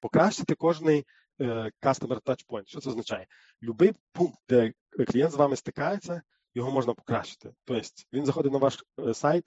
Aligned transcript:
Покращити 0.00 0.54
кожний 0.54 1.06
е, 1.40 1.44
customer 1.82 2.20
touch 2.22 2.46
point. 2.48 2.66
Що 2.66 2.80
це 2.80 2.90
означає? 2.90 3.26
Любий 3.62 3.92
пункт, 4.12 4.38
де 4.48 4.72
клієнт 5.08 5.32
з 5.32 5.36
вами 5.36 5.56
стикається, 5.56 6.22
його 6.54 6.70
можна 6.70 6.94
покращити. 6.94 7.52
Тобто 7.64 7.88
він 8.12 8.26
заходить 8.26 8.52
на 8.52 8.58
ваш 8.58 8.84
е, 9.00 9.14
сайт, 9.14 9.44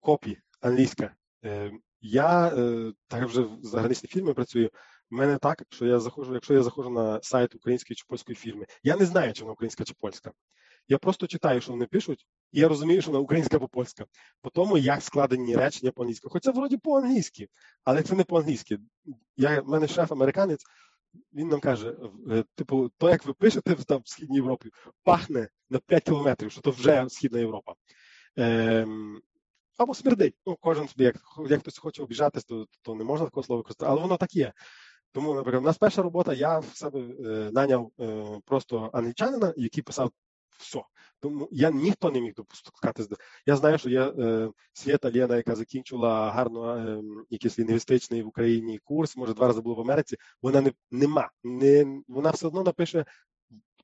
копі 0.00 0.38
англійська. 0.60 1.14
Е, 1.44 1.72
я 2.00 2.50
так 3.08 3.24
вже 3.24 3.42
в 3.42 3.58
заграничній 3.62 4.08
фірмі 4.08 4.32
працюю. 4.32 4.70
У 5.10 5.16
мене 5.16 5.38
так, 5.38 5.62
що 5.70 5.86
я 5.86 6.00
заходжу, 6.00 6.34
якщо 6.34 6.54
я 6.54 6.62
заходжу 6.62 6.90
на 6.90 7.22
сайт 7.22 7.54
української 7.54 7.96
чи 7.96 8.04
польської 8.08 8.36
фірми, 8.36 8.66
я 8.82 8.96
не 8.96 9.06
знаю, 9.06 9.32
чи 9.32 9.42
вона 9.42 9.52
українська 9.52 9.84
чи 9.84 9.94
польська. 10.00 10.32
Я 10.88 10.98
просто 10.98 11.26
читаю, 11.26 11.60
що 11.60 11.72
вони 11.72 11.86
пишуть, 11.86 12.26
і 12.52 12.60
я 12.60 12.68
розумію, 12.68 13.02
що 13.02 13.10
вона 13.10 13.20
українська 13.22 13.56
або 13.56 13.68
польська. 13.68 14.04
По 14.42 14.50
тому, 14.50 14.78
як 14.78 15.02
складені 15.02 15.56
речення 15.56 15.92
по-англійськи. 15.92 16.28
Хоча 16.30 16.50
вроді 16.50 16.76
по-англійськи, 16.76 17.48
але 17.84 18.02
це 18.02 18.14
не 18.14 18.24
по-англійськи. 18.24 18.78
Я, 19.36 19.60
в 19.60 19.68
мене 19.68 19.88
шеф 19.88 20.12
американець, 20.12 20.64
він 21.32 21.48
нам 21.48 21.60
каже: 21.60 21.96
е, 22.30 22.44
типу, 22.54 22.90
то, 22.98 23.10
як 23.10 23.26
ви 23.26 23.32
пишете 23.32 23.74
там 23.74 24.00
в 24.04 24.08
Східній 24.08 24.36
Європі, 24.36 24.70
пахне 25.02 25.48
на 25.70 25.78
5 25.78 26.04
кілометрів, 26.04 26.52
що 26.52 26.60
то 26.60 26.70
вже 26.70 27.06
Східна 27.08 27.38
Європа. 27.38 27.74
Ем, 28.36 29.20
або 29.76 29.94
смердить. 29.94 30.34
Ну, 30.46 30.56
кожен 30.60 30.88
собі, 30.88 31.04
як, 31.04 31.16
як 31.48 31.60
хтось 31.60 31.78
хоче 31.78 32.02
обіжатись, 32.02 32.44
то, 32.44 32.66
то 32.82 32.94
не 32.94 33.04
можна 33.04 33.26
такого 33.26 33.44
слова 33.44 33.58
використати, 33.58 33.90
але 33.90 34.00
воно 34.00 34.16
так 34.16 34.34
є. 34.34 34.52
Тому, 35.12 35.34
наприклад, 35.34 35.62
у 35.62 35.66
нас 35.66 35.78
перша 35.78 36.02
робота, 36.02 36.34
я 36.34 36.58
в 36.58 36.76
себе 36.76 37.00
е, 37.00 37.50
наняв 37.52 37.90
е, 38.00 38.24
просто 38.44 38.90
англічанина, 38.92 39.54
який 39.56 39.82
писав 39.82 40.10
все. 40.58 40.82
Тому 41.20 41.48
я 41.52 41.70
ніхто 41.70 42.10
не 42.10 42.20
міг 42.20 42.34
допускати. 42.34 43.04
Я 43.46 43.56
знаю, 43.56 43.78
що 43.78 43.90
є 43.90 44.02
е, 44.02 44.50
Свята 44.72 45.10
Лєна, 45.14 45.36
яка 45.36 45.54
закінчила 45.54 46.30
гарно 46.30 46.76
е, 46.76 47.02
якийсь 47.30 47.58
лінгвістичний 47.58 48.22
в 48.22 48.26
Україні 48.26 48.78
курс, 48.84 49.16
може 49.16 49.34
два 49.34 49.46
рази 49.46 49.60
було 49.60 49.74
в 49.74 49.80
Америці. 49.80 50.16
Вона 50.42 50.60
не 50.60 50.72
нема. 50.90 51.30
Не, 51.44 52.02
Вона 52.08 52.30
все 52.30 52.46
одно 52.46 52.62
напише 52.62 53.04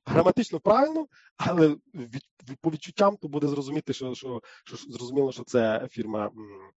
граматично 0.05 0.59
правильно, 0.59 1.07
але 1.37 1.77
від, 1.93 2.23
по 2.61 2.69
відчуттям 2.69 3.17
то 3.17 3.27
буде 3.27 3.47
зрозуміти, 3.47 3.93
що 3.93 4.15
що, 4.15 4.41
що 4.63 4.77
зрозуміло, 4.77 5.31
що 5.31 5.43
це 5.43 5.87
фірма 5.91 6.31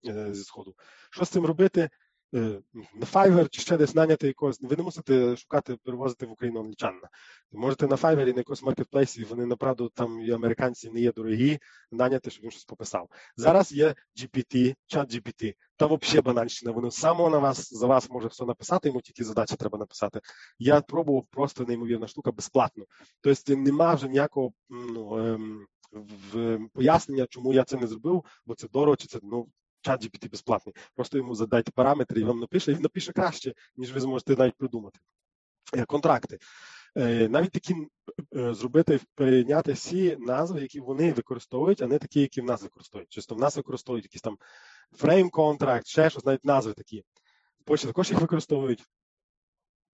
е, 0.06 0.34
зі 0.34 0.44
сходу. 0.44 0.74
Що 1.10 1.24
з 1.24 1.28
цим 1.28 1.46
робити? 1.46 1.90
Е, 2.34 2.60
на 2.94 3.06
Fiverr 3.06 3.48
чи 3.48 3.60
ще 3.60 3.76
десь 3.76 3.94
наняти 3.94 4.26
якогось, 4.26 4.58
ви 4.60 4.76
не 4.76 4.82
мусите 4.82 5.36
шукати, 5.36 5.76
перевозити 5.84 6.26
в 6.26 6.32
Україну 6.32 6.60
англічанина. 6.60 7.08
Можете 7.52 7.86
на 7.86 7.96
Fiverr 7.96 8.28
і 8.28 8.32
на 8.32 8.38
якомусь 8.38 8.62
маркетплейсі, 8.62 9.24
вони 9.24 9.46
направду 9.46 9.88
там 9.88 10.20
і 10.20 10.30
американці 10.30 10.90
не 10.90 11.00
є 11.00 11.12
дорогі, 11.12 11.58
наняти, 11.92 12.30
щоб 12.30 12.44
він 12.44 12.50
щось 12.50 12.64
пописав. 12.64 13.08
Зараз 13.36 13.72
є 13.72 13.94
GPT, 14.16 14.74
чат 14.86 15.14
GPT, 15.14 15.54
та 15.76 15.86
взагалі 15.86 16.20
банальщина, 16.20 16.72
воно 16.72 16.90
само 16.90 17.30
на 17.30 17.38
вас 17.38 17.74
за 17.74 17.86
вас 17.86 18.10
може 18.10 18.28
все 18.28 18.44
написати, 18.44 18.88
йому 18.88 19.00
тільки 19.00 19.24
задачі 19.24 19.56
треба 19.56 19.78
написати. 19.78 20.20
Я 20.58 20.80
пробував 20.80 21.26
просто 21.30 21.64
неймовірна 21.64 22.06
штука 22.06 22.32
безплатно. 22.32 22.84
Тобто 23.20 23.56
нема 23.56 23.94
вже 23.94 24.08
ніякого 24.08 24.52
ну, 24.70 25.18
ем, 25.18 25.66
в 26.32 26.58
пояснення, 26.72 27.26
чому 27.30 27.54
я 27.54 27.64
це 27.64 27.76
не 27.76 27.86
зробив, 27.86 28.24
бо 28.46 28.54
це 28.54 28.68
дорого, 28.68 28.96
чи 28.96 29.06
це 29.06 29.18
ну 29.22 29.48
чат 29.84 30.04
GPT 30.04 30.30
безплатний. 30.30 30.74
Просто 30.94 31.18
йому 31.18 31.34
задайте 31.34 31.72
параметри 31.72 32.20
і 32.20 32.24
вам 32.24 32.40
напише, 32.40 32.72
і 32.72 32.74
він 32.74 32.82
напише 32.82 33.12
краще, 33.12 33.54
ніж 33.76 33.92
ви 33.92 34.00
зможете 34.00 34.36
навіть 34.36 34.56
придумати. 34.56 34.98
Е, 35.72 35.84
контракти. 35.84 36.38
Е, 36.96 37.28
навіть 37.28 37.52
такі 37.52 37.74
е, 38.36 38.54
зробити, 38.54 39.00
перейняти 39.14 39.72
всі 39.72 40.16
назви, 40.20 40.60
які 40.60 40.80
вони 40.80 41.12
використовують, 41.12 41.82
а 41.82 41.86
не 41.86 41.98
такі, 41.98 42.20
які 42.20 42.40
в 42.40 42.44
нас 42.44 42.62
використовують. 42.62 43.12
Чисто 43.12 43.34
в 43.34 43.38
нас 43.38 43.56
використовують 43.56 44.04
якісь 44.04 44.22
там 44.22 44.38
frame-contract, 44.98 45.86
ще 45.86 46.10
щось, 46.10 46.24
навіть 46.24 46.44
назви 46.44 46.72
такі. 46.72 47.04
В 47.60 47.64
Польщі 47.64 47.86
також 47.86 48.10
їх 48.10 48.20
використовують. 48.20 48.84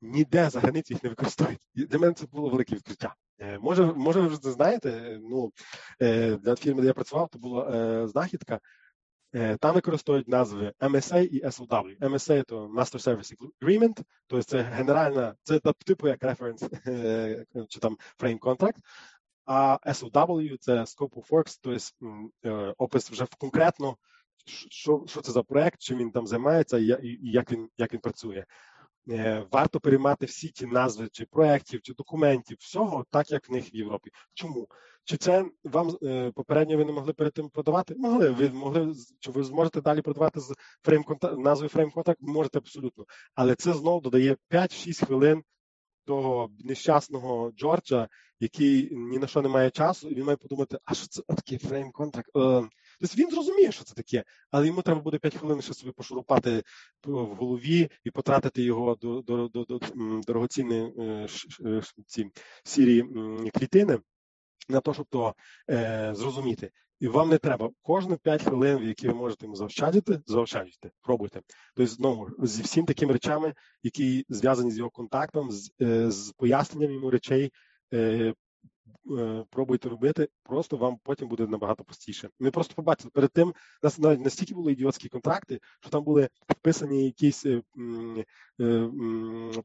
Ніде 0.02 0.50
за 0.50 0.61
границю 0.61 0.94
їх 0.94 1.02
не 1.02 1.11
використовують. 1.11 1.68
Для 1.74 1.98
мене 1.98 2.12
це 2.12 2.27
було 2.27 2.48
велике 2.48 2.74
відкриття. 2.74 3.14
Може, 3.61 3.84
може, 3.84 4.20
ви 4.20 4.27
вже 4.27 4.42
це 4.42 4.52
знаєте. 4.52 5.18
Ну, 5.22 5.52
Для 6.39 6.57
фірми, 6.57 6.80
де 6.80 6.86
я 6.86 6.95
працював, 6.95 7.28
то 7.28 7.39
була 7.39 8.08
знахідка. 8.08 8.61
Е, 9.35 9.57
там 9.57 9.74
використовують 9.74 10.29
назви 10.29 10.73
MSA 10.80 11.20
і 11.20 11.45
SOW. 11.45 11.98
MSA– 11.98 12.45
то 12.46 12.67
Master 12.67 13.08
Service 13.08 13.35
Agreement, 13.61 14.02
тобто 14.27 14.42
це 14.42 14.63
генеральна, 14.63 15.35
це 15.42 15.61
типу 15.86 16.08
як 16.08 16.23
reference 16.23 16.89
е, 16.89 17.46
чи 17.69 17.80
там 17.80 17.96
frame 18.19 18.39
contract, 18.39 18.77
а 19.45 19.79
SOW– 19.86 20.57
це 20.61 20.73
Scope 20.73 21.14
of 21.14 21.29
Works, 21.29 21.58
тобто 21.63 22.74
опис 22.79 23.11
вже 23.11 23.27
конкретно, 23.39 23.96
що 24.70 25.05
що 25.07 25.20
це 25.20 25.33
за 25.33 25.42
проект, 25.42 25.80
чим 25.80 25.98
він 25.98 26.11
там 26.11 26.27
займається 26.27 26.79
і 26.79 27.19
як 27.23 27.52
він 27.52 27.69
як 27.79 27.92
він 27.92 28.01
працює. 28.01 28.45
Варто 29.50 29.80
переймати 29.80 30.27
всі 30.27 30.48
ті 30.48 30.66
назви 30.66 31.08
чи 31.12 31.24
проєктів, 31.24 31.83
чи 31.83 31.94
документів, 31.94 32.56
всього 32.61 33.05
так, 33.11 33.30
як 33.30 33.48
в 33.48 33.52
них 33.52 33.74
в 33.74 33.77
Європі. 33.77 34.11
Чому? 34.34 34.68
Чи 35.05 35.16
це 35.16 35.44
вам 35.64 35.96
е, 36.02 36.33
попередньо 36.34 36.77
ви 36.77 36.84
не 36.84 36.92
могли 36.92 37.12
перед 37.12 37.33
тим 37.33 37.48
продавати? 37.48 37.94
Могли. 37.94 38.30
Ви 38.30 38.48
могли 38.48 38.94
чи 39.20 39.30
ви 39.30 39.44
зможете 39.44 39.80
далі 39.80 40.02
продавати 40.02 40.40
з 40.40 40.55
frame 40.83 41.05
назвою 41.39 41.68
frame 41.68 41.90
contract? 41.90 42.20
Можете 42.22 42.58
абсолютно. 42.58 43.05
Але 43.34 43.55
це 43.55 43.72
знову 43.72 44.00
додає 44.00 44.36
5-6 44.50 45.06
хвилин 45.06 45.42
того 46.05 46.50
нещасного 46.58 47.52
Джорджа, 47.56 48.08
який 48.40 48.89
ні 48.92 49.18
на 49.18 49.27
що 49.27 49.42
не 49.42 49.48
має 49.48 49.70
часу, 49.70 50.08
і 50.08 50.14
він 50.14 50.24
має 50.24 50.36
подумати, 50.36 50.78
а 50.84 50.94
що 50.94 51.06
це 51.06 51.22
таке 51.22 51.58
frame 51.58 51.90
contract? 51.92 52.30
Тобто 53.00 53.16
він 53.16 53.30
зрозуміє, 53.30 53.72
що 53.72 53.84
це 53.84 53.94
таке, 53.94 54.24
але 54.50 54.66
йому 54.66 54.83
треба 54.83 55.00
буде 55.00 55.18
5 55.18 55.36
хвилин 55.36 55.62
ще 55.62 55.74
собі 55.74 55.92
пошурупати 55.92 56.62
в 57.05 57.12
голові 57.12 57.90
і 58.05 58.11
потратити 58.11 58.62
його 58.62 58.94
до 58.94 59.20
до, 59.22 59.48
до, 59.48 59.64
до 59.64 59.80
дорогоцінні 60.27 60.92
е, 60.98 61.28
ці 62.06 62.30
сірі 62.64 63.05
клітини 63.55 63.98
на 64.68 64.80
те, 64.80 64.94
щоб 64.94 65.06
то 65.06 65.34
е, 65.70 66.12
зрозуміти. 66.14 66.70
І 67.00 67.08
вам 67.08 67.28
не 67.28 67.39
треба 67.39 67.70
кожні 67.83 68.16
5 68.16 68.42
хвилин, 68.42 68.89
які 68.89 69.08
ви 69.08 69.14
можете 69.14 69.44
йому 69.46 69.56
заощадити, 69.56 70.20
заощаджуйте, 70.27 70.90
пробуйте. 71.02 71.40
Тобто, 71.74 71.92
знову 71.92 72.28
зі 72.39 72.62
всім 72.62 72.86
такими 72.86 73.12
речами, 73.12 73.55
які 73.83 74.24
зв'язані 74.28 74.70
з 74.70 74.78
його 74.78 74.90
контактом, 74.90 75.50
з, 75.50 75.72
е, 75.83 76.10
з 76.10 76.33
поясненням 76.33 76.92
йому 76.92 77.10
речей, 77.10 77.44
е, 77.44 77.50
Е, 77.92 78.34
пробуйте 79.51 79.89
робити, 79.89 80.28
просто 80.42 80.77
вам 80.77 80.98
потім 81.02 81.28
буде 81.28 81.46
набагато 81.46 81.84
простіше. 81.84 82.28
Ми 82.40 82.51
просто 82.51 82.74
побачили 82.74 83.11
перед 83.14 83.33
тим, 83.33 83.55
нас 83.83 83.98
навіть 83.98 84.24
настільки 84.24 84.55
були 84.55 84.73
ідіотські 84.73 85.08
контракти, 85.08 85.61
що 85.80 85.90
там 85.90 86.05
були 86.05 86.28
вписані 86.48 87.05
якісь 87.05 87.46
е, 87.46 87.62
е, 88.61 88.90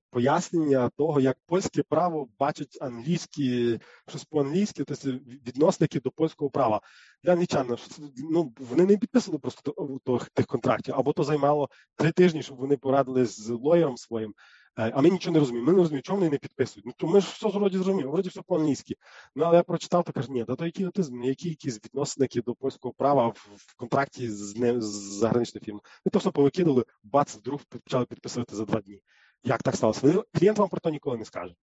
пояснення 0.09 0.89
того, 0.97 1.19
як 1.19 1.37
польське 1.45 1.83
право 1.83 2.27
бачить 2.39 2.77
англійські, 2.81 3.79
щось 4.07 4.25
по-англійськи, 4.25 4.83
тобто 4.83 5.11
відносники 5.47 5.99
до 5.99 6.11
польського 6.11 6.49
права. 6.51 6.81
Для 7.23 7.31
англічан, 7.31 7.77
ну 8.17 8.53
вони 8.59 8.85
не 8.85 8.97
підписували 8.97 9.39
просто 9.39 9.99
тих 10.33 10.45
контрактів, 10.47 10.95
або 10.97 11.13
то 11.13 11.23
займало 11.23 11.69
три 11.95 12.11
тижні, 12.11 12.43
щоб 12.43 12.57
вони 12.57 12.77
порадили 12.77 13.25
з 13.25 13.49
лоєром 13.49 13.97
своїм. 13.97 14.33
А 14.75 15.01
ми 15.01 15.09
нічого 15.09 15.33
не 15.33 15.39
розуміємо. 15.39 15.67
Ми 15.67 15.73
не 15.73 15.79
розуміємо, 15.79 16.01
чому 16.01 16.19
вони 16.19 16.31
не 16.31 16.37
підписують. 16.37 16.85
Ну 16.85 16.93
то 16.97 17.07
ми 17.07 17.21
ж 17.21 17.27
все 17.33 17.47
вроді 17.47 17.77
зрозуміли, 17.77 18.09
вроді 18.09 18.29
все 18.29 18.41
по-англійськи. 18.41 18.95
Ну 19.35 19.43
але 19.45 19.57
я 19.57 19.63
прочитав, 19.63 20.03
то 20.03 20.13
кажу, 20.13 20.33
ні, 20.33 20.43
да 20.43 20.55
то 20.55 20.65
який 20.65 20.85
аутизм, 20.85 21.23
які 21.23 21.49
якісь 21.49 21.75
відносинки 21.85 22.41
до 22.41 22.55
польського 22.55 22.93
права 22.93 23.27
в, 23.27 23.49
в 23.55 23.75
контракті 23.75 24.29
з 24.29 24.55
не 24.55 24.81
з 24.81 24.85
заграничною 25.19 25.65
фірмою. 25.65 25.83
Ми 26.05 26.09
то 26.09 26.19
все 26.19 26.31
повикидали, 26.31 26.85
бац, 27.03 27.35
вдруг 27.35 27.61
почали 27.63 28.05
підписувати 28.05 28.55
за 28.55 28.65
два 28.65 28.81
дні. 28.81 29.01
Як 29.43 29.63
так 29.63 29.75
сталося? 29.75 30.23
Клієнт 30.33 30.57
вам 30.57 30.69
про 30.69 30.79
то 30.79 30.89
ніколи 30.89 31.17
не 31.17 31.25
скаже. 31.25 31.55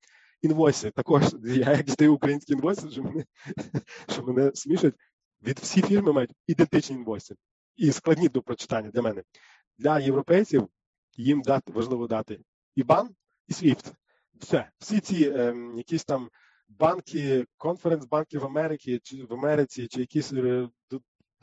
Інвойси 0.42 0.92
також, 0.92 1.24
я 1.46 1.72
як 1.72 1.84
дістаю 1.84 2.14
українські 2.14 2.54
інвойси, 2.54 2.90
що 2.92 3.04
мене 3.04 3.26
що 4.10 4.24
мене 4.24 4.52
смішать, 4.54 4.96
від 5.44 5.60
всі 5.60 5.82
фірми 5.82 6.14
мають 6.14 6.32
ідентичні 6.48 6.96
інвойси 6.96 7.36
і 7.76 7.92
складні 7.92 8.30
до 8.30 8.42
прочитання 8.42 8.90
для 8.90 9.02
мене. 9.02 9.24
Для 9.78 10.00
європейців 10.00 10.68
їм 11.18 11.42
дати 11.42 11.72
важливо 11.72 12.08
дати 12.08 12.40
IBAN 12.78 13.08
і 13.48 13.54
SWIFT. 13.54 13.94
Все. 14.40 14.70
Всі 14.80 15.00
ці 15.00 15.30
е, 15.30 15.56
якісь 15.78 16.06
там 16.06 16.30
банки, 16.70 17.46
конференц-банки 17.58 18.38
в 18.38 18.46
Америці 18.46 19.00
чи 19.04 19.24
в 19.24 19.34
Америці, 19.34 19.88
чи 19.88 20.00
якісь 20.00 20.34
е, 20.34 20.70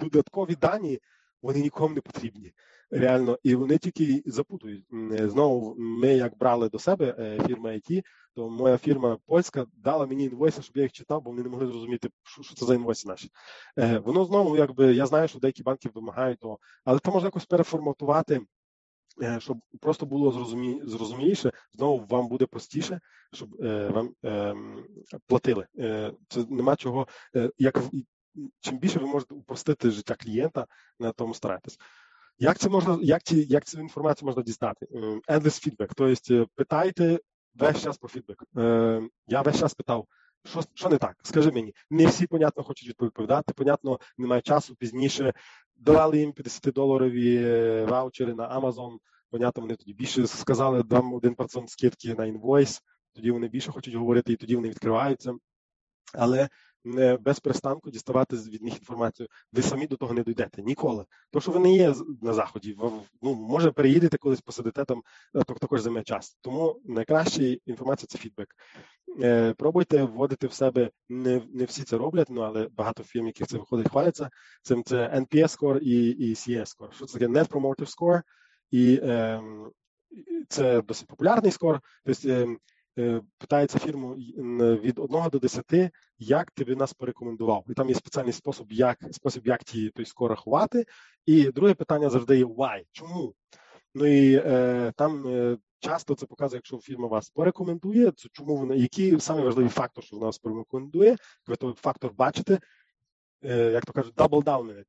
додаткові 0.01 0.55
дані, 0.55 0.99
вони 1.43 1.61
нікому 1.61 1.95
не 1.95 2.01
потрібні. 2.01 2.53
Реально, 2.91 3.39
і 3.43 3.55
вони 3.55 3.79
тільки 3.79 4.23
запутують. 4.27 4.85
Знову 5.11 5.75
ми 5.79 6.09
як 6.09 6.39
брали 6.39 6.69
до 6.69 6.79
себе 6.79 7.15
е, 7.19 7.39
фірма 7.47 7.71
IT, 7.71 8.03
то 8.35 8.51
моя 8.51 8.79
фірма 8.79 9.19
польська 9.27 9.67
дала 9.73 10.07
мені 10.07 10.25
інвойси, 10.25 10.63
щоб 10.63 10.77
я 10.77 10.83
їх 10.83 10.93
читав, 10.93 11.23
бо 11.23 11.31
вони 11.31 11.43
не 11.43 11.49
могли 11.49 11.67
зрозуміти, 11.67 12.09
що, 12.43 12.55
це 12.55 12.67
за 12.67 12.75
інвойси 12.75 13.09
наші. 13.09 13.31
Е, 13.79 13.99
Воно 13.99 14.25
знову, 14.25 14.57
якби 14.57 14.95
я 14.95 15.07
знаю, 15.07 15.29
що 15.29 15.39
деякі 15.39 15.63
банки 15.63 15.89
вимагають 15.95 16.39
того, 16.39 16.59
але 16.85 16.99
це 17.05 17.11
можна 17.11 17.27
якось 17.27 17.47
переформатувати. 17.47 18.41
Е, 19.23 19.41
щоб 19.41 19.59
просто 19.81 20.07
було 20.07 20.33
зрозумі... 20.33 20.81
зрозуміліше, 20.85 21.53
знову 21.73 22.07
вам 22.09 22.29
буде 22.29 22.47
простіше, 22.47 23.01
щоб 23.33 23.63
е, 23.63 23.89
вам 23.89 24.11
е, 24.25 24.55
платили. 25.27 25.67
Е, 25.79 26.13
Це 26.29 26.45
нема 26.51 26.77
чого, 26.77 27.07
як 27.59 27.81
чим 28.61 28.79
більше 28.79 28.99
ви 28.99 29.07
можете 29.07 29.35
упростити 29.35 29.91
життя 29.91 30.15
клієнта, 30.15 30.67
на 31.01 31.13
тому 31.13 31.35
старайтесь. 31.35 31.79
Як 32.39 32.59
це 32.59 32.69
можна, 32.69 32.99
як 33.03 33.23
ці, 33.23 33.37
як 33.41 33.65
цю 33.65 33.81
інформацію 33.81 34.27
можна 34.27 34.43
дістати? 34.43 34.87
Endless 35.29 35.77
feedback, 35.79 35.91
тобто 35.97 36.47
питайте 36.55 37.19
весь 37.55 37.83
час 37.83 37.99
про 37.99 38.09
фідбек. 38.09 38.45
Я 39.27 39.43
весь 39.43 39.59
час 39.59 39.75
питав, 39.75 40.07
що 40.51 40.63
що 40.75 40.89
не 40.89 40.99
так? 40.99 41.17
Скажи 41.23 41.51
мені, 41.51 41.75
не 41.91 42.07
всі, 42.07 42.27
понятно, 42.27 42.63
хочуть 42.63 42.89
відповідати. 43.03 43.55
Понятно, 43.55 43.99
немає 44.19 44.43
часу 44.43 44.75
пізніше. 44.75 45.33
Давали 45.77 46.19
їм 46.19 46.33
50-доларові 46.33 47.91
ваучери 47.91 48.35
на 48.35 48.61
Amazon. 48.61 48.97
Понятно, 49.31 49.61
вони 49.61 49.77
тоді 49.77 49.93
більше 49.93 50.27
сказали, 50.27 50.83
дам 50.83 51.15
1% 51.15 51.67
скидки 51.67 52.15
на 52.15 52.27
інвойс. 52.27 52.83
Тоді 53.15 53.31
вони 53.31 53.49
більше 53.49 53.73
хочуть 53.73 53.95
говорити, 53.95 54.33
і 54.33 54.37
тоді 54.37 54.57
вони 54.57 54.69
відкриваються. 54.69 55.35
Але 56.15 56.49
без 57.21 57.41
перестанку 57.41 57.91
діставати 57.91 58.37
від 58.37 58.63
них 58.63 58.75
інформацію. 58.75 59.29
Ви 59.53 59.63
самі 59.63 59.87
до 59.87 59.97
того 59.97 60.15
не 60.15 60.23
дійдете 60.23 60.63
ніколи. 60.63 61.05
То, 61.31 61.41
що 61.41 61.53
ви 61.53 61.59
не 61.59 61.75
є 61.75 61.95
на 62.23 62.33
заході, 62.33 62.77
ну 63.23 63.35
може 63.35 63.73
переїдете 63.73 64.19
колись, 64.19 64.41
посидите 64.41 64.85
там, 64.85 65.03
е, 65.35 65.45
то 65.45 65.55
також 65.55 65.81
займе 65.81 66.03
час. 66.03 66.39
Тому 66.41 66.81
найкраща 66.85 67.43
інформація 67.67 68.07
це 68.11 68.19
фідбек. 68.19 68.49
Е, 69.23 69.55
Пробуйте 69.59 70.05
вводити 70.05 70.47
в 70.47 70.53
себе 70.53 70.91
не 71.09 71.43
не 71.53 71.65
всі 71.65 71.83
це 71.83 71.97
роблять, 71.97 72.31
ну 72.31 72.41
але 72.41 72.69
багато 72.69 73.03
фірм, 73.03 73.27
яких 73.27 73.47
це 73.47 73.59
виходить, 73.59 73.91
хваляться. 73.91 74.31
Цим 74.63 74.85
це 74.85 74.97
NPS 74.97 75.59
score 75.59 75.79
і 75.79 76.09
і 76.09 76.35
CS 76.35 76.77
score. 76.77 76.93
Що 76.93 77.07
це 77.07 77.19
таке 77.19 77.33
Net 77.33 77.49
Promoter 77.49 77.97
Score, 77.97 78.23
і 78.71 79.01
е, 79.03 79.43
це 80.49 80.83
досить 80.83 81.09
популярний 81.09 81.53
скор. 81.53 81.81
Тобто 82.05 82.29
е, 82.29 82.47
Е, 82.47 82.57
питається 83.39 83.79
фірму 83.79 84.15
від 84.15 84.99
1 84.99 85.29
до 85.33 85.39
10, 85.39 85.65
як 86.19 86.51
ти 86.51 86.65
би 86.65 86.77
нас 86.77 86.93
порекомендував. 86.93 87.65
І 87.69 87.75
там 87.75 87.89
є 87.89 87.95
спеціальний 87.95 88.33
спосіб, 88.33 88.73
як 88.73 88.99
спосіб, 89.11 89.47
як 89.47 89.65
ті 89.65 89.91
той 89.91 90.05
скор 90.05 90.31
рахувати. 90.31 90.87
І 91.27 91.51
друге 91.51 91.75
питання 91.75 92.11
завжди 92.11 92.39
є 92.39 92.45
why? 92.45 92.83
Чому? 92.93 93.35
Ну 93.95 94.07
і 94.07 94.35
е, 94.35 94.93
там 94.97 95.27
е, 95.27 95.59
часто 95.81 96.15
це 96.15 96.27
показує, 96.27 96.59
якщо 96.59 96.79
фірма 96.79 97.09
вас 97.09 97.31
порекомендує, 97.31 98.11
це 98.11 98.29
чому 98.33 98.57
вона, 98.57 98.75
який 98.75 99.21
саме 99.21 99.43
важливий 99.43 99.71
фактор, 99.71 100.05
що 100.05 100.17
вона 100.17 100.27
вас 100.27 100.39
порекомендує, 100.39 101.17
ви 101.47 101.57
той 101.57 101.75
фактор 101.77 102.13
бачите, 102.13 102.59
е, 103.45 103.71
як 103.71 103.85
то 103.85 103.93
кажуть, 103.93 104.15
double 104.15 104.45
down, 104.45 104.85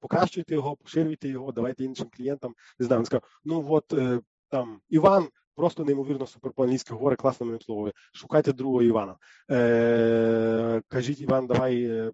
покращуйте 0.00 0.54
його, 0.54 0.76
поширюйте 0.76 1.28
його, 1.28 1.52
давайте 1.52 1.84
іншим 1.84 2.08
клієнтам. 2.16 2.54
Не 2.78 2.86
знаю, 2.86 3.00
він 3.00 3.06
сказав, 3.06 3.22
ну 3.44 3.66
от 3.68 3.92
е, 3.92 4.20
там 4.48 4.80
Іван 4.88 5.28
просто 5.62 5.84
неймовірно 5.84 6.26
супер 6.26 6.52
по-англійськи 6.52 6.94
говорить, 6.94 7.40
мене 7.40 7.54
обслуговує. 7.54 7.92
Шукайте 8.12 8.52
другого 8.52 8.82
Івана. 8.82 9.16
Е, 9.50 10.82
Кажіть, 10.88 11.20
Іван, 11.20 11.46
давай 11.46 11.84
е, 11.84 12.12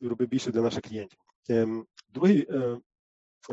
роби 0.00 0.26
більше 0.26 0.50
для 0.50 0.60
наших 0.60 0.82
клієнтів. 0.82 1.18
Е, 1.50 1.68
другий 2.08 2.46
е, 2.50 2.78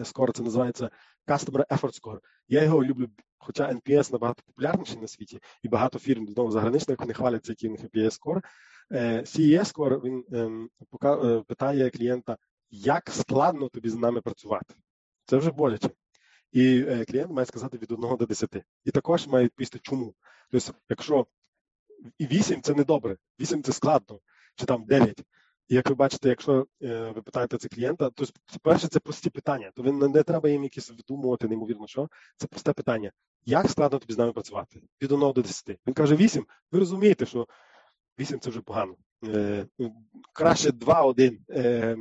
скор 0.03 0.33
це 0.33 0.43
називається 0.43 0.89
Customer 1.27 1.67
Effort 1.67 2.01
Score. 2.01 2.19
Я 2.47 2.63
його 2.63 2.83
люблю, 2.83 3.07
хоча 3.37 3.71
NPS 3.71 4.11
набагато 4.11 4.43
популярніший 4.45 5.01
на 5.01 5.07
світі, 5.07 5.39
і 5.63 5.67
багато 5.67 5.99
фірм 5.99 6.27
знову 6.27 6.51
заграничних 6.51 6.99
вони 6.99 7.13
хваляться, 7.13 7.51
який 7.51 7.69
NPS 7.69 8.11
скор. 8.11 8.41
Е, 8.91 9.21
CES 9.21 9.65
скор 9.65 10.01
він 10.03 10.23
ем, 10.31 10.69
е, 11.03 11.43
питає 11.47 11.89
клієнта, 11.89 12.37
як 12.69 13.09
складно 13.09 13.69
тобі 13.69 13.89
з 13.89 13.95
нами 13.95 14.21
працювати. 14.21 14.75
Це 15.25 15.37
вже 15.37 15.51
боляче 15.51 15.89
і 16.57 16.85
е, 16.87 17.05
клієнт 17.05 17.31
має 17.31 17.45
сказати 17.45 17.77
від 17.77 17.91
1 17.91 18.17
до 18.17 18.25
10. 18.25 18.55
І 18.85 18.91
також 18.91 19.27
має 19.27 19.45
відповісти, 19.45 19.79
чому. 19.81 20.13
Тобто, 20.51 20.73
якщо 20.89 21.27
і 22.17 22.27
8 22.27 22.61
це 22.61 22.73
не 22.73 22.83
добре, 22.83 23.17
8 23.39 23.63
це 23.63 23.71
складно, 23.71 24.19
чи 24.55 24.65
там 24.65 24.85
9. 24.85 25.23
І 25.67 25.75
як 25.75 25.89
ви 25.89 25.95
бачите, 25.95 26.29
якщо 26.29 26.67
е, 26.83 27.11
ви 27.15 27.21
питаєте 27.21 27.57
це 27.57 27.67
клієнта, 27.69 28.09
то 28.09 28.25
перше 28.61 28.87
це 28.87 28.99
прості 28.99 29.29
питання. 29.29 29.71
То 29.75 29.83
не 29.83 30.23
треба 30.23 30.49
їм 30.49 30.63
якісь 30.63 30.89
видумувати, 30.89 31.47
неймовірно, 31.47 31.87
що 31.87 32.09
це 32.37 32.47
просте 32.47 32.73
питання. 32.73 33.11
Як 33.45 33.69
складно 33.69 33.99
тобі 33.99 34.13
з 34.13 34.17
нами 34.17 34.31
працювати? 34.31 34.81
Від 35.01 35.11
1 35.11 35.33
до 35.33 35.41
10. 35.41 35.79
Він 35.87 35.93
каже 35.93 36.15
8. 36.15 36.45
Ви 36.71 36.79
розумієте, 36.79 37.25
що 37.25 37.47
8 38.19 38.39
це 38.39 38.49
вже 38.49 38.61
погано. 38.61 38.95
Е, 39.27 39.65
краще 40.33 40.69
2-1. 40.69 41.37
Е, 41.49 41.97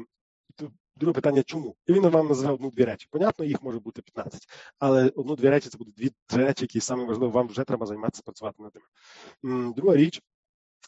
Друге 0.96 1.12
питання, 1.12 1.42
чому? 1.42 1.76
І 1.86 1.92
він 1.92 2.02
вам 2.02 2.28
назве 2.28 2.52
одну-дві 2.52 2.84
речі. 2.84 3.08
Понятно, 3.10 3.44
їх 3.44 3.62
може 3.62 3.78
бути 3.78 4.02
15, 4.02 4.46
але 4.78 5.08
одну-дві 5.08 5.48
речі 5.48 5.68
це 5.68 5.78
будуть 5.78 5.94
дві-три 5.94 6.44
речі, 6.44 6.64
які 6.64 6.80
саме 6.80 7.04
важливо, 7.04 7.32
вам 7.32 7.48
вже 7.48 7.64
треба 7.64 7.86
займатися 7.86 8.22
працювати 8.24 8.62
над 8.62 8.72
ними. 8.74 9.72
Друга 9.72 9.96
річ. 9.96 10.22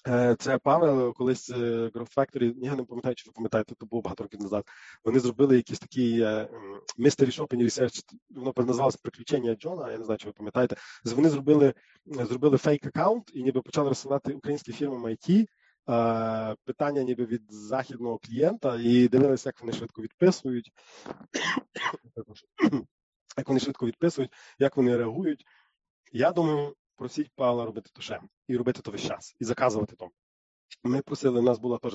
Е, 0.08 0.36
це 0.38 0.58
Павел, 0.58 1.14
колись 1.14 1.50
е, 1.50 1.54
Growth 1.94 2.14
Factory, 2.14 2.54
я 2.56 2.76
не 2.76 2.84
пам'ятаю, 2.84 3.14
чи 3.14 3.24
ви 3.26 3.32
пам'ятаєте, 3.32 3.74
то 3.74 3.86
було 3.86 4.02
багато 4.02 4.22
років 4.22 4.40
назад. 4.40 4.64
Вони 5.04 5.20
зробили 5.20 5.56
якийсь 5.56 5.78
такий 5.78 6.20
е, 6.20 6.48
mystery 6.98 7.40
shopping 7.40 7.62
research, 7.62 8.02
воно 8.30 8.52
називалося 8.56 8.98
приключення 9.02 9.54
Джона, 9.54 9.92
я 9.92 9.98
не 9.98 10.04
знаю, 10.04 10.18
чи 10.18 10.26
ви 10.26 10.32
пам'ятаєте. 10.32 10.76
Вони 11.04 11.28
зробили 11.28 11.74
зробили 12.06 12.56
фейк 12.56 12.86
аккаунт 12.86 13.30
і 13.34 13.42
ніби 13.42 13.62
почали 13.62 13.88
розсилати 13.88 14.32
українські 14.32 14.72
фірми 14.72 15.10
IT 15.10 15.46
питання 16.64 17.02
ніби 17.02 17.24
від 17.24 17.52
західного 17.52 18.18
клієнта 18.18 18.76
і 18.80 19.08
дивилися, 19.08 19.48
як 19.48 19.60
вони 19.60 19.72
швидко 19.72 20.02
відписують, 20.02 20.72
як 23.38 23.48
вони 23.48 23.60
швидко 23.60 23.86
відписують, 23.86 24.32
як 24.58 24.76
вони 24.76 24.96
реагують. 24.96 25.44
Я 26.12 26.32
думаю, 26.32 26.74
просіть 26.96 27.30
Павла 27.36 27.64
робити 27.64 27.90
то 27.92 28.02
ще 28.02 28.20
і 28.48 28.56
робити 28.56 28.82
то 28.82 28.90
весь 28.90 29.06
час, 29.06 29.36
і 29.40 29.44
заказувати 29.44 29.96
то. 29.96 30.08
Ми 30.84 31.02
просили, 31.02 31.40
у 31.40 31.42
нас 31.42 31.58
була 31.58 31.78
теж 31.78 31.94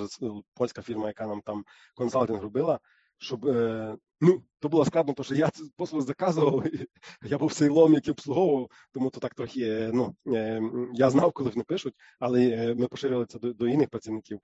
польська 0.53 0.81
фірма, 0.81 1.07
яка 1.07 1.27
нам 1.27 1.41
там 1.41 1.65
консалтинг 1.95 2.41
робила 2.41 2.79
щоб 3.17 3.45
е, 3.45 3.97
ну, 4.21 4.43
то 4.59 4.69
було 4.69 4.85
складно, 4.85 5.13
тому 5.13 5.25
що 5.25 5.35
я 5.35 5.49
це 5.49 5.63
послуги 5.75 6.05
заказував, 6.05 6.65
я 7.23 7.37
був 7.37 7.53
сейлом, 7.53 7.93
який 7.93 8.11
обслуговував, 8.11 8.69
тому 8.91 9.09
то 9.09 9.19
так 9.19 9.33
трохи 9.33 9.61
е, 9.61 9.91
ну, 9.93 10.15
е, 10.27 10.61
я 10.93 11.09
знав, 11.09 11.31
коли 11.31 11.49
вони 11.49 11.63
пишуть, 11.63 11.93
але 12.19 12.75
ми 12.75 12.87
поширили 12.87 13.25
це 13.25 13.39
до, 13.39 13.53
до 13.53 13.67
інших 13.67 13.89
працівників, 13.89 14.39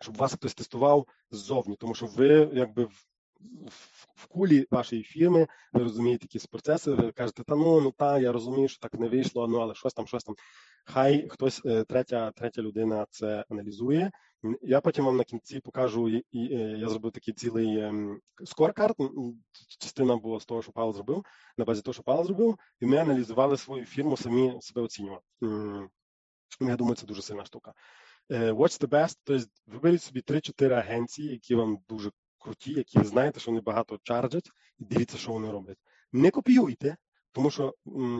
щоб 0.00 0.16
вас 0.16 0.32
хтось 0.34 0.54
тестував 0.54 1.06
ззовні, 1.30 1.76
тому 1.76 1.94
що 1.94 2.06
ви 2.06 2.50
якби 2.54 2.88
в, 4.16 4.26
кулі 4.26 4.66
вашої 4.70 5.02
фірми, 5.02 5.46
ви 5.72 5.82
розумієте 5.82 6.24
якісь 6.24 6.46
процеси, 6.46 6.90
ви 6.90 7.12
кажете, 7.12 7.42
та 7.44 7.56
ну 7.56 7.80
ну 7.80 7.90
та 7.90 8.18
я 8.18 8.32
розумію, 8.32 8.68
що 8.68 8.78
так 8.80 8.94
не 8.94 9.08
вийшло, 9.08 9.48
ну 9.48 9.58
але 9.58 9.74
щось 9.74 9.94
там, 9.94 10.06
щось 10.06 10.24
там. 10.24 10.34
Хай 10.84 11.28
хтось 11.28 11.62
третя, 11.88 12.30
третя 12.30 12.62
людина 12.62 13.06
це 13.10 13.44
аналізує. 13.48 14.10
Я 14.62 14.80
потім 14.80 15.04
вам 15.04 15.16
на 15.16 15.24
кінці 15.24 15.60
покажу, 15.60 16.08
і, 16.08 16.24
і 16.32 16.54
е, 16.54 16.78
я 16.78 16.88
зробив 16.88 17.12
такий 17.12 17.34
цілий 17.34 17.78
ем, 17.78 18.20
скоркарт. 18.44 18.96
Частина 19.78 20.16
була 20.16 20.40
з 20.40 20.44
того, 20.44 20.62
що 20.62 20.72
Павел 20.72 20.92
зробив, 20.92 21.24
на 21.58 21.64
базі 21.64 21.82
того, 21.82 21.92
що 21.92 22.02
Павел 22.02 22.24
зробив, 22.24 22.58
і 22.80 22.86
ми 22.86 22.96
аналізували 22.96 23.56
свою 23.56 23.84
фірму, 23.84 24.16
самі 24.16 24.58
себе 24.60 24.82
оцінювали. 24.82 25.22
Я 26.60 26.76
думаю, 26.76 26.96
це 26.96 27.06
дуже 27.06 27.22
сильна 27.22 27.44
штука. 27.44 27.72
Е, 28.30 28.52
what's 28.52 28.80
the 28.80 28.88
best? 28.88 29.18
Тобто 29.24 29.46
виберіть 29.66 30.02
собі 30.02 30.20
3-4 30.20 30.72
агенції, 30.72 31.28
які 31.28 31.54
вам 31.54 31.78
дуже 31.88 32.10
круті, 32.44 32.72
які 32.72 32.98
ви 32.98 33.04
знаєте, 33.04 33.40
що 33.40 33.50
вони 33.50 33.60
багато 33.60 33.98
чарджать, 34.02 34.50
і 34.78 34.84
дивіться, 34.84 35.18
що 35.18 35.32
вони 35.32 35.50
роблять. 35.50 35.78
Не 36.12 36.30
копіюйте, 36.30 36.96
тому 37.32 37.50
що 37.50 37.74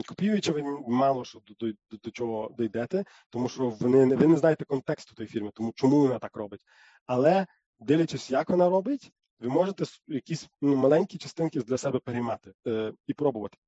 копіюючи, 0.08 0.52
ви 0.52 0.62
мало 0.88 1.24
що 1.24 1.40
до, 1.46 1.66
до, 1.90 1.96
до 2.04 2.10
чого 2.10 2.54
дійдете, 2.58 3.04
тому 3.30 3.48
що 3.48 3.68
вони 3.68 4.16
ви 4.16 4.26
не 4.26 4.36
знаєте 4.36 4.64
контексту 4.64 5.14
тої 5.14 5.28
фірми, 5.28 5.50
тому 5.54 5.72
чому 5.74 6.00
вона 6.00 6.18
так 6.18 6.36
робить. 6.36 6.60
Але 7.06 7.46
дивлячись, 7.80 8.30
як 8.30 8.50
вона 8.50 8.68
робить, 8.68 9.12
ви 9.40 9.48
можете 9.48 9.84
якісь 10.08 10.48
ну, 10.62 10.76
маленькі 10.76 11.18
частинки 11.18 11.60
для 11.60 11.78
себе 11.78 11.98
переймати 11.98 12.52
е, 12.66 12.92
і 13.06 13.14
пробувати. 13.14 13.58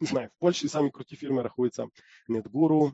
Не 0.00 0.06
знаю, 0.06 0.28
в 0.28 0.40
Польщі 0.40 0.68
самі 0.68 0.90
круті 0.90 1.16
фірми 1.16 1.42
рахуються 1.42 1.86
NetGuru, 2.28 2.92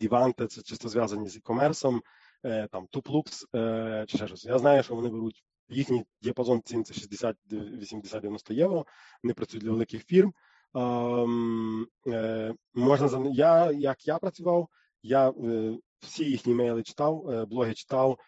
Divante, 0.00 0.46
це 0.46 0.62
чисто 0.62 0.88
зв'язані 0.88 1.28
з 1.28 1.38
e-commerce, 1.38 2.00
е, 2.44 2.68
там 2.72 2.86
Tuplux 2.92 3.44
е, 3.54 4.04
чи 4.08 4.16
ще 4.16 4.26
щось. 4.26 4.44
Я 4.44 4.58
знаю, 4.58 4.82
що 4.82 4.94
вони 4.94 5.08
беруть 5.08 5.44
їхній 5.68 6.04
діапазон 6.22 6.62
цін 6.64 6.84
це 6.84 6.94
60, 6.94 7.36
80, 7.52 8.22
90 8.22 8.54
євро. 8.54 8.86
Вони 9.22 9.34
працюють 9.34 9.64
для 9.64 9.70
великих 9.70 10.04
фірм. 10.04 10.32
Е, 10.76 12.54
можна 12.74 13.30
я, 13.32 13.72
як 13.72 14.08
я 14.08 14.18
працював, 14.18 14.68
я 15.02 15.30
е, 15.30 15.78
всі 16.00 16.24
їхні 16.24 16.54
мейли 16.54 16.82
читав, 16.82 17.30
е, 17.30 17.44
блоги 17.44 17.74
читав, 17.74 18.18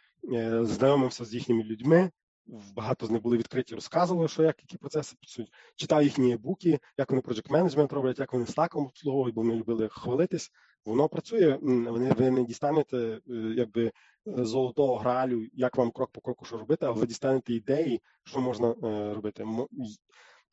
знайомився 0.63 1.25
з 1.25 1.35
їхніми 1.35 1.63
людьми. 1.63 2.11
Багато 2.75 3.07
з 3.07 3.11
них 3.11 3.23
були 3.23 3.37
відкриті, 3.37 3.75
розказували, 3.75 4.29
що 4.29 4.43
як 4.43 4.57
які 4.59 4.77
процеси 4.77 5.17
працюють. 5.21 5.53
Читав 5.77 6.03
їхні 6.03 6.37
буки, 6.37 6.79
як 6.99 7.11
вони 7.11 7.23
project 7.23 7.53
менеджмент 7.53 7.93
роблять, 7.93 8.19
як 8.19 8.33
вони 8.33 8.47
стаком 8.47 8.87
обслуговують, 8.87 9.35
бо 9.35 9.43
вони 9.43 9.55
любили 9.55 9.89
хвалитись. 9.89 10.51
Воно 10.85 11.09
працює. 11.09 11.59
Вони 11.63 12.13
ви 12.13 12.31
не 12.31 12.45
дістанете 12.45 13.21
якби 13.57 13.93
золотого 14.27 14.97
гралю, 14.97 15.47
як 15.53 15.77
вам 15.77 15.91
крок 15.91 16.11
по 16.13 16.21
кроку 16.21 16.45
що 16.45 16.59
робити, 16.59 16.87
але 16.87 17.01
ви 17.01 17.07
дістанете 17.07 17.55
ідеї, 17.55 18.01
що 18.25 18.41
можна 18.41 18.75
робити. 19.15 19.45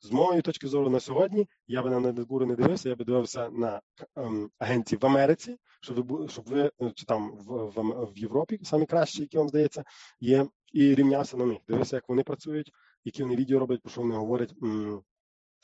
З 0.01 0.12
моєї 0.12 0.41
точки 0.41 0.67
зору 0.67 0.89
на 0.89 1.00
сьогодні 1.00 1.48
я 1.67 1.81
би 1.81 1.89
на 1.89 2.00
Недгуру 2.00 2.46
не 2.46 2.55
дивився, 2.55 2.89
я 2.89 2.96
би 2.96 3.05
дивився 3.05 3.50
на 3.50 3.81
ем, 4.15 4.50
агенції 4.60 5.00
в 5.01 5.05
Америці, 5.05 5.57
щоб 5.81 6.07
ви 6.07 6.27
щоб 6.27 6.46
ви 6.46 6.72
е, 6.81 6.91
чи 6.96 7.05
там 7.05 7.31
в, 7.31 7.65
в 7.65 8.12
в, 8.13 8.17
Європі 8.17 8.60
самі 8.63 8.86
кращі, 8.86 9.22
які 9.22 9.38
вам 9.38 9.50
здається, 9.50 9.84
є, 10.19 10.48
і 10.74 10.96
рівнявся 10.96 11.38
на 11.38 11.46
них. 11.46 11.57
Дивився, 11.67 11.96
як 11.96 12.10
вони 12.10 12.24
працюють, 12.24 12.72
які 13.03 13.24
вони 13.24 13.36
відео 13.36 13.60
роблять, 13.60 13.81
про 13.81 13.91
що 13.91 14.01
вони 14.01 14.15
говорять, 14.15 14.53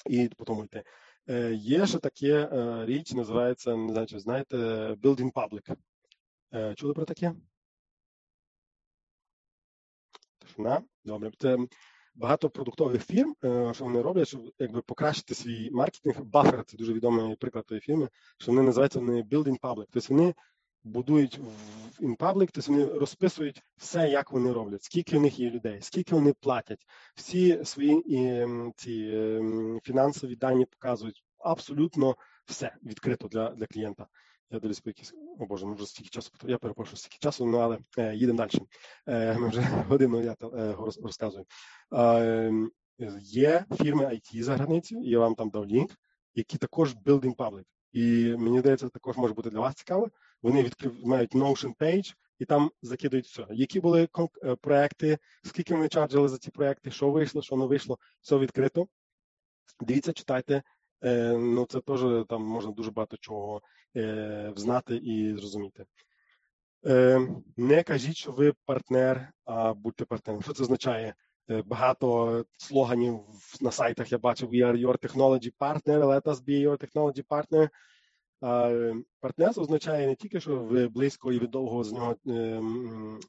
і 0.10 0.30
по 0.38 0.46
тому 0.46 0.64
йти. 0.64 0.84
Є 1.54 1.88
ще 1.88 2.00
таке 2.00 2.50
е, 2.52 2.86
річ, 2.86 3.14
називається, 3.14 3.76
не 3.76 3.92
знаю, 3.92 4.08
чи 4.08 4.20
знаєте, 4.20 4.58
Building 4.94 5.32
Public. 5.34 5.76
Чули 6.76 6.94
про 6.94 7.06
таке? 7.06 7.34
Тишина. 10.40 10.82
Добре. 11.06 11.32
Це 11.40 11.58
багато 12.16 12.50
продуктових 12.50 13.06
фірм, 13.06 13.36
що 13.74 13.84
вони 13.84 14.02
роблять, 14.02 14.28
щоб 14.28 14.52
якби 14.60 14.82
покращити 14.82 15.36
свій 15.36 15.72
маркетинг. 15.72 16.16
Buffer– 16.22 16.64
це 16.66 16.78
дуже 16.78 16.94
відомий 16.94 17.36
приклад 17.36 17.66
тої 17.66 17.82
фірми, 17.82 18.10
що 18.38 18.52
вони 18.52 18.64
називаються 18.64 19.00
вони 19.00 19.22
Building 19.22 19.60
Public. 19.60 19.86
Тобто 19.92 20.14
вони 20.14 20.34
будують 20.84 21.40
в 22.00 22.06
InPublic, 22.06 22.50
тобто 22.54 22.72
вони 22.72 22.86
розписують 22.86 23.64
все, 23.78 24.10
як 24.10 24.32
вони 24.32 24.54
роблять, 24.54 24.84
скільки 24.84 25.18
в 25.18 25.22
них 25.22 25.40
є 25.40 25.50
людей, 25.50 25.78
скільки 25.82 26.16
вони 26.16 26.34
платять, 26.34 26.86
всі 27.16 27.66
свої 27.66 28.04
і, 28.16 28.48
ці 28.76 29.12
фінансові 29.84 30.36
дані 30.36 30.66
показують 30.66 31.24
абсолютно 31.38 32.16
все 32.46 32.76
відкрито 32.84 33.28
для 33.28 33.50
для 33.50 33.66
клієнта. 33.66 34.08
Я 34.54 34.60
дивлюсь 34.60 34.80
по 34.80 34.90
якісь, 34.90 35.14
о 35.40 35.46
Боже, 35.46 35.66
ми 35.66 35.74
вже 35.76 35.86
стільки 35.86 36.10
часу, 36.10 36.32
я 36.44 36.58
перепрошую 36.58 36.98
стільки 36.98 37.18
часу, 37.20 37.46
ну 37.46 37.58
але 37.58 37.80
е, 37.98 38.16
їдемо 38.16 38.38
далі. 38.38 38.50
Е, 39.08 39.38
Ми 39.38 39.50
вже 39.50 39.62
годину 39.90 40.22
я 40.22 40.36
е, 40.54 40.76
розказую. 41.04 41.46
Е, 41.94 42.52
Є 43.20 43.66
фірми 43.82 44.06
IT 44.06 44.44
за 44.44 44.56
границею, 44.56 45.04
я 45.04 45.20
вам 45.20 45.36
там 45.36 45.50
дав 45.50 45.66
лінк, 45.66 45.92
які 46.36 46.58
також 46.58 46.96
building 46.96 47.36
public. 47.36 47.64
І 47.92 48.36
мені 48.38 48.60
здається, 48.60 48.90
також 48.90 49.18
може 49.18 49.34
бути 49.34 49.50
для 49.50 49.60
вас 49.60 49.76
цікаво. 49.76 50.10
Вони 50.44 50.64
відкрив 50.64 51.08
мають 51.08 51.36
Notion 51.36 51.76
Page 51.76 52.16
і 52.40 52.46
там 52.46 52.72
закидують 52.82 53.26
все. 53.26 53.46
Які 53.52 53.80
були 53.80 54.08
е, 54.44 54.56
проекти, 54.56 55.18
скільки 55.44 55.74
вони 55.76 55.90
чарджили 55.90 56.28
за 56.28 56.38
ці 56.38 56.52
проекти, 56.52 56.92
що 56.92 57.12
вийшло, 57.12 57.42
що 57.42 57.56
не 57.56 57.66
вийшло, 57.66 57.98
все 58.22 58.38
відкрито. 58.38 58.88
Дивіться, 59.82 60.14
читайте. 60.14 60.64
Е, 61.04 61.38
ну 61.38 61.66
це 61.66 61.80
теж 61.80 62.00
там 62.30 62.44
можна 62.44 62.72
дуже 62.72 62.92
багато 62.92 63.18
чого 63.18 63.62
е, 63.96 64.54
знати 64.56 64.96
і 64.96 65.38
зрозуміти. 65.38 65.86
Не 67.58 67.84
кажіть, 67.84 68.16
що 68.16 68.32
ви 68.32 68.54
партнер, 68.66 69.32
а 69.46 69.74
будьте 69.74 70.06
партнером. 70.06 70.42
Що 70.44 70.54
це 70.54 70.64
означає? 70.64 71.16
Багато 71.66 72.46
слоганів 72.58 73.20
на 73.62 73.72
сайтах 73.72 74.12
я 74.12 74.18
бачив 74.18 74.50
We 74.50 74.66
are 74.66 74.86
your 74.86 74.98
technology 74.98 75.52
partner, 75.60 76.06
let 76.06 76.24
us 76.24 76.36
be 76.36 76.68
your 76.68 76.78
technology 76.78 77.24
partner. 77.28 77.70
Партнерство 79.20 79.64
означає 79.64 80.08
не 80.08 80.16
тільки, 80.16 80.40
що 80.40 80.56
ви 80.56 80.88
близько 80.88 81.32
і 81.32 81.40
ви 81.40 81.48
довго 81.48 81.84
з 81.84 81.92
нього 81.92 82.16
ем, 82.28 83.20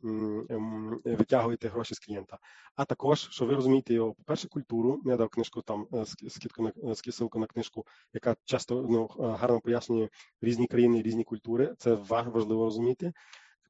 ем, 0.51 1.01
витягуєте 1.05 1.69
гроші 1.69 1.95
з 1.95 1.99
клієнта, 1.99 2.39
а 2.77 2.85
також, 2.85 3.29
що 3.31 3.47
ви 3.47 3.55
розумієте 3.55 3.95
його, 3.95 4.15
по-перше, 4.15 4.49
культуру. 4.49 5.03
Я 5.05 5.17
дав 5.17 5.29
книжку 5.29 5.63
там 5.63 5.87
е, 5.95 6.05
скидку 6.29 6.63
на 6.63 6.73
е, 6.91 6.95
скисилку 6.95 7.39
на 7.39 7.47
книжку, 7.47 7.87
яка 8.13 8.37
часто 8.45 8.87
ну, 8.91 9.07
гарно 9.19 9.61
пояснює 9.61 10.09
різні 10.41 10.67
країни, 10.67 11.03
різні 11.03 11.25
культури. 11.25 11.75
Це 11.79 11.95
важливо 11.95 12.65
розуміти. 12.65 13.13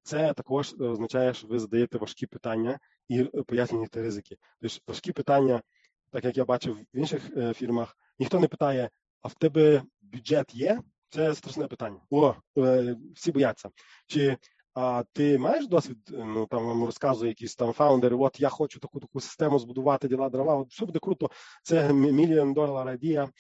Це 0.02 0.32
також 0.32 0.74
означає, 0.80 1.34
що 1.34 1.46
ви 1.46 1.58
задаєте 1.58 1.98
важкі 1.98 2.26
питання 2.26 2.78
і 3.08 3.24
пояснюєте 3.24 4.02
ризики. 4.02 4.36
Тобто 4.60 4.76
важкі 4.88 5.12
питання, 5.12 5.62
так 6.10 6.24
як 6.24 6.36
я 6.36 6.44
бачив 6.44 6.74
в 6.94 6.98
інших 6.98 7.30
е, 7.36 7.54
фірмах, 7.54 7.96
ніхто 8.18 8.40
не 8.40 8.48
питає, 8.48 8.90
а 9.22 9.28
в 9.28 9.34
тебе 9.34 9.82
бюджет 10.02 10.54
є? 10.54 10.80
Це 11.14 11.34
страшне 11.34 11.66
питання. 11.66 12.00
О, 12.10 12.34
е, 12.58 12.96
всі 13.14 13.32
бояться. 13.32 13.70
Чи 14.06 14.38
а 14.74 15.04
ти 15.12 15.38
маєш 15.38 15.66
досвід? 15.66 15.98
Ну 16.08 16.46
там 16.46 16.66
вам 16.66 16.84
розказує 16.84 17.28
якісь 17.28 17.56
там 17.56 17.72
фаундери, 17.72 18.16
от 18.16 18.40
я 18.40 18.48
хочу 18.48 18.80
таку 18.80 19.00
таку 19.00 19.20
систему 19.20 19.58
збудувати, 19.58 20.08
діла 20.08 20.28
дрова, 20.28 20.54
от 20.54 20.70
все 20.70 20.86
буде 20.86 20.98
круто, 20.98 21.30
це 21.62 21.92
мільйон 21.92 22.54
долар 22.54 22.88
адія. 22.88 23.30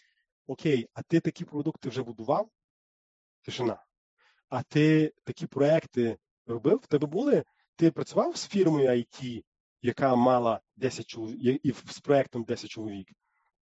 Окей, 0.46 0.88
а 0.92 1.02
ти 1.02 1.20
такі 1.20 1.44
продукти 1.44 1.88
вже 1.88 2.02
будував? 2.02 2.48
Тишина. 3.42 3.84
А 4.48 4.62
ти 4.62 5.12
такі 5.24 5.46
проекти 5.46 6.18
робив? 6.46 6.80
В 6.82 6.86
тебе 6.86 7.06
були? 7.06 7.44
Ти 7.76 7.90
працював 7.90 8.36
з 8.36 8.46
фірмою 8.46 8.88
IT, 8.88 9.44
яка 9.82 10.14
мала 10.14 10.60
10 10.76 11.06
чоловік 11.06 11.60
і 11.62 11.72
з 11.72 12.00
проектом 12.00 12.44
10 12.44 12.70
чоловік? 12.70 13.08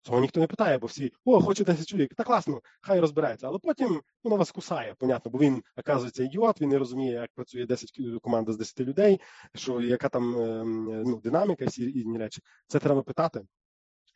Цього 0.03 0.21
ніхто 0.21 0.41
не 0.41 0.47
питає, 0.47 0.79
бо 0.79 0.87
всі 0.87 1.13
о, 1.25 1.41
хоче 1.41 1.65
10 1.65 1.87
чоловік. 1.87 2.15
Та 2.15 2.25
класно, 2.25 2.61
хай 2.81 3.01
розбирається. 3.01 3.47
Але 3.47 3.59
потім 3.59 4.01
воно 4.25 4.37
вас 4.37 4.51
кусає, 4.51 4.95
понятно, 4.99 5.31
бо 5.31 5.39
він 5.39 5.63
оказується 5.77 6.25
ідіот, 6.25 6.61
він 6.61 6.69
не 6.69 6.79
розуміє, 6.79 7.13
як 7.13 7.31
працює 7.35 7.67
10 7.67 7.91
команда 8.23 8.53
з 8.53 8.57
10 8.57 8.81
людей, 8.81 9.21
що 9.55 9.81
яка 9.81 10.09
там 10.09 10.41
ем, 10.41 10.85
ну, 11.07 11.21
динаміка, 11.21 11.67
всі 11.67 11.87
різні 11.87 12.19
речі. 12.19 12.43
Це 12.67 12.79
треба 12.79 13.03
питати. 13.03 13.43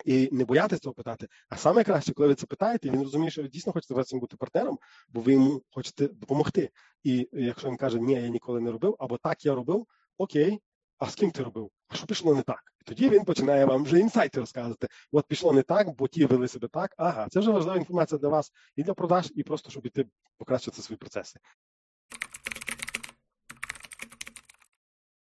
І 0.05 0.29
не 0.33 0.45
боятися 0.45 0.81
цього 0.81 0.95
питати. 0.95 1.29
А 1.49 1.57
саме 1.57 1.85
краще, 1.85 2.12
коли 2.12 2.29
ви 2.29 2.35
це 2.35 2.47
питаєте, 2.47 2.91
він 2.91 3.03
розуміє, 3.03 3.31
що 3.31 3.43
ви 3.43 3.49
дійсно 3.49 3.73
хочете 3.73 4.05
з 4.05 4.12
бути 4.12 4.37
партнером, 4.37 4.79
бо 5.09 5.21
ви 5.21 5.33
йому 5.33 5.62
хочете 5.71 6.09
допомогти. 6.09 6.71
І 7.03 7.29
якщо 7.33 7.69
він 7.69 7.76
каже, 7.76 8.00
ні, 8.00 8.12
я 8.12 8.29
ніколи 8.29 8.61
не 8.61 8.71
робив, 8.71 8.97
або 8.99 9.19
так 9.19 9.45
я 9.45 9.55
робив, 9.55 9.87
окей, 10.19 10.61
а 10.98 11.10
з 11.10 11.14
ким 11.14 11.30
ти 11.30 11.42
робив? 11.42 11.70
А 11.88 11.94
що 11.94 12.06
пішло 12.06 12.34
не 12.34 12.42
так? 12.42 12.62
І 12.80 12.84
тоді 12.84 13.08
він 13.08 13.24
починає 13.24 13.64
вам 13.64 13.84
вже 13.84 13.98
інсайти 13.98 14.40
розказувати. 14.40 14.88
От 15.12 15.26
пішло 15.26 15.52
не 15.52 15.62
так, 15.62 15.96
бо 15.96 16.08
ті 16.08 16.24
вели 16.24 16.48
себе 16.48 16.68
так. 16.68 16.94
Ага, 16.96 17.28
це 17.30 17.40
вже 17.40 17.50
важлива 17.50 17.76
інформація 17.76 18.18
для 18.18 18.28
вас 18.28 18.52
і 18.76 18.82
для 18.82 18.94
продаж, 18.94 19.32
і 19.34 19.42
просто 19.42 19.70
щоб 19.70 19.86
іти 19.86 20.06
покращити 20.38 20.82
свої 20.82 20.96
процеси. 20.96 21.40